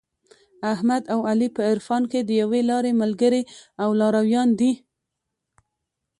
[0.73, 3.43] احمد او علي په عرفان کې د یوې لارې ملګري
[3.83, 4.71] او لارویان دي.